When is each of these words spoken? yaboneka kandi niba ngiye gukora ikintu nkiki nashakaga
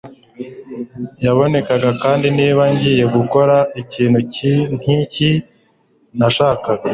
yaboneka 1.25 1.73
kandi 2.03 2.27
niba 2.37 2.61
ngiye 2.73 3.05
gukora 3.15 3.57
ikintu 3.81 4.19
nkiki 4.79 5.29
nashakaga 6.17 6.87